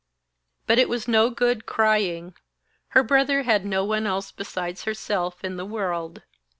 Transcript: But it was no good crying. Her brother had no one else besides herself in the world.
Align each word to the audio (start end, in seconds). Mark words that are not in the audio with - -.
But 0.65 0.79
it 0.79 0.89
was 0.89 1.07
no 1.07 1.29
good 1.29 1.67
crying. 1.67 2.33
Her 2.87 3.03
brother 3.03 3.43
had 3.43 3.67
no 3.67 3.85
one 3.85 4.07
else 4.07 4.31
besides 4.31 4.85
herself 4.85 5.43
in 5.43 5.57
the 5.57 5.63
world. 5.63 6.23